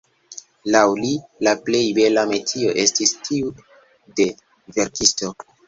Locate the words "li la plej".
1.01-1.83